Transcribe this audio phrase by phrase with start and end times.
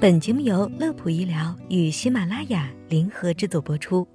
[0.00, 4.06] 本节目由乐普医疗与喜马拉雅联合制作播出。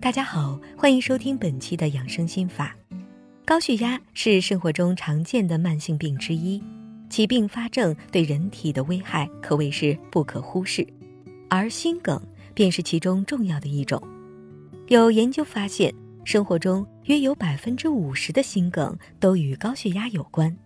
[0.00, 2.74] 大家好，欢迎收听本期的养生心法。
[3.44, 6.62] 高血压是生活中常见的慢性病之一，
[7.10, 10.86] 其并发症对人体的危害可谓是不可忽视，
[11.50, 12.18] 而心梗
[12.54, 14.02] 便是其中重要的一种。
[14.88, 15.92] 有研究发现，
[16.24, 20.56] 生活中约有百分之五十的心梗都与高血压有关，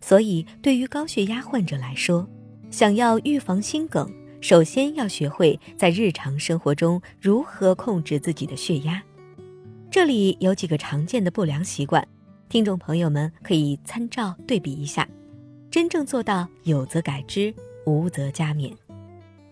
[0.00, 2.28] 所以对于高血压患者来说，
[2.72, 9.00] 想要预防心梗，首先要学会在日常生活中如何控制自己的血压。
[9.90, 12.08] 这里有几个常见的不良习惯，
[12.48, 15.06] 听众朋友们可以参照对比一下，
[15.70, 17.54] 真正做到有则改之，
[17.84, 18.72] 无则加勉。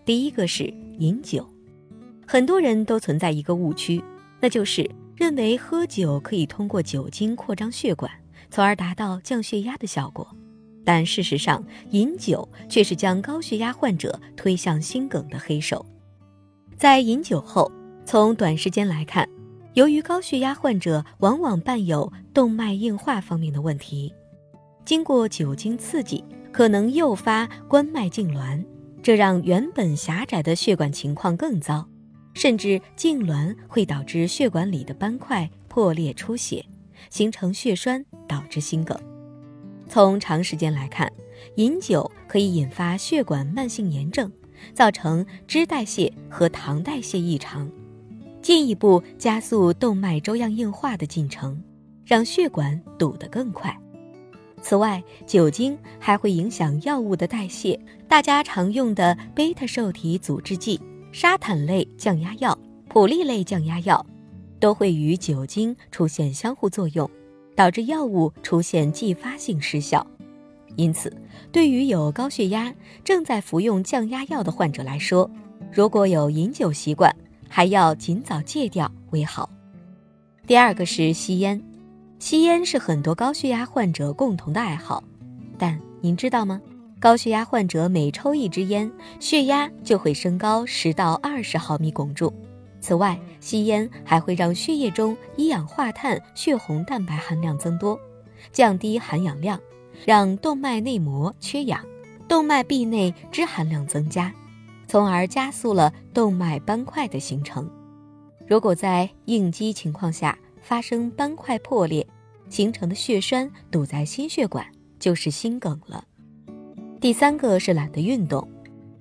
[0.03, 1.47] 第一个是饮酒，
[2.25, 4.03] 很多人都存在一个误区，
[4.39, 8.11] 那就是认为喝酒可以通过酒精扩张血管，
[8.49, 10.27] 从而达到降血压的效果。
[10.83, 15.85] 但事实上，饮酒却是将高血压患者推向心梗的黑手。
[16.77, 17.71] 在饮酒后，
[18.05, 19.27] 从短时间来看，
[19.73, 24.13] 由于高血压患者往往伴有动脉硬化方面的问题，
[24.83, 28.65] 经过酒精刺激，可能诱发冠脉痉挛，
[29.03, 31.87] 这让原本狭窄的血管情况更糟，
[32.33, 36.65] 甚至痉挛会导致血管里的斑块破裂出血，
[37.09, 39.10] 形成血栓，导致心梗。
[39.91, 41.11] 从长时间来看，
[41.55, 44.31] 饮酒可以引发血管慢性炎症，
[44.73, 47.69] 造成脂代谢和糖代谢异常，
[48.41, 51.61] 进一步加速动脉粥样硬化的进程，
[52.05, 53.77] 让血管堵得更快。
[54.61, 60.79] 此外，酒精还会影响药物的代谢，大家常用的贝塔受体阻滞剂、
[61.11, 64.05] 沙坦类降压药、普利类降压药，
[64.57, 67.11] 都会与酒精出现相互作用。
[67.61, 70.03] 导致药物出现继发性失效，
[70.77, 71.15] 因此，
[71.51, 72.73] 对于有高血压、
[73.03, 75.29] 正在服用降压药的患者来说，
[75.71, 77.15] 如果有饮酒习惯，
[77.47, 79.47] 还要尽早戒掉为好。
[80.47, 81.61] 第二个是吸烟，
[82.17, 85.03] 吸烟是很多高血压患者共同的爱好，
[85.55, 86.59] 但您知道吗？
[86.99, 92.33] 高血压患者每抽一支烟，血压就会升高十到二十毫米汞柱。
[92.81, 97.97] 此外，吸烟还会让血液中一氧化碳血红蛋白含量增多，
[98.51, 99.59] 降低含氧量，
[100.03, 101.85] 让动脉内膜缺氧，
[102.27, 104.33] 动脉壁内脂含量增加，
[104.87, 107.69] 从而加速了动脉斑块的形成。
[108.47, 112.05] 如果在应激情况下发生斑块破裂，
[112.49, 114.65] 形成的血栓堵在心血管，
[114.99, 116.03] 就是心梗了。
[116.99, 118.45] 第三个是懒得运动。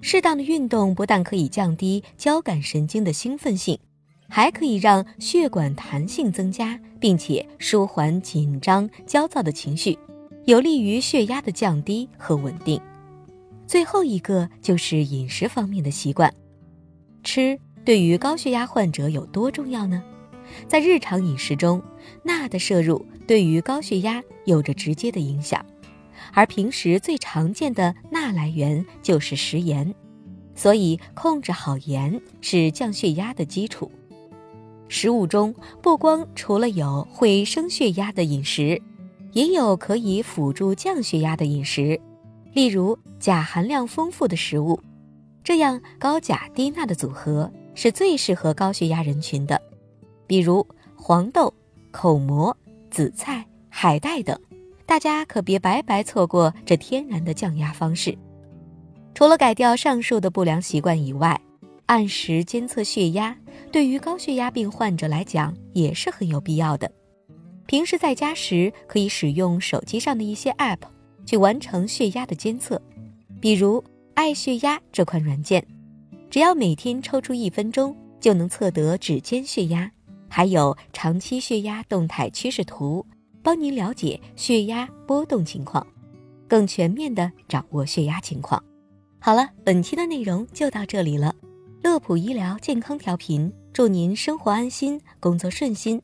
[0.02, 3.78] 适当的运动不但可以降低交感神经的兴奋性，
[4.28, 9.98] 还可以让血管弹性增加，并且舒缓紧张、焦躁的情绪，
[10.46, 12.80] 有利于血压的降低和稳定。
[13.66, 16.32] 最后一个就是饮食方面的习惯，
[17.22, 20.02] 吃对于高血压患者有多重要呢？
[20.66, 21.80] 在日常饮食中，
[22.24, 25.64] 钠的摄入对于高血压有着直接的影响。
[26.32, 29.94] 而平时最常见的钠来源就是食盐，
[30.54, 33.90] 所以控制好盐是降血压的基础。
[34.88, 38.80] 食物中不光除了有会升血压的饮食，
[39.32, 41.98] 也有可以辅助降血压的饮食，
[42.52, 44.78] 例如钾含量丰富的食物，
[45.42, 49.60] 这样高钾低钠的组合是最适合高血压人群的，
[50.26, 51.54] 比如黄豆、
[51.90, 52.54] 口蘑、
[52.90, 54.38] 紫菜、海带等。
[54.90, 58.18] 大家可别白白错过这天然的降压方式。
[59.14, 61.40] 除了改掉上述的不良习惯以外，
[61.86, 63.36] 按时监测血压
[63.70, 66.90] 对于高血压病患者来讲也是很有必要的。
[67.66, 70.80] 平时在家时，可以使用手机上的一些 App
[71.24, 72.82] 去完成血压的监测，
[73.40, 73.84] 比如
[74.14, 75.64] 爱血压这款软件，
[76.28, 79.88] 只要每天抽出一分钟，就能测得指尖血压，
[80.28, 83.06] 还有长期血压动态趋势图。
[83.42, 85.86] 帮您了解血压波动情况，
[86.48, 88.62] 更全面的掌握血压情况。
[89.18, 91.34] 好了，本期的内容就到这里了。
[91.82, 96.00] 乐普医疗健康调频，祝您生活安心，工作顺心。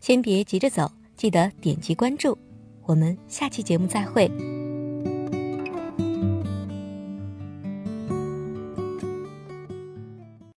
[0.00, 2.36] 先别急着走，记得点击关注。
[2.84, 4.61] 我们下期节目再会。